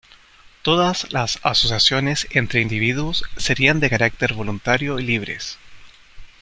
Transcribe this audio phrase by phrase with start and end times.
[0.63, 5.59] Todas las asociaciones entre individuos serían de carácter voluntario y libres.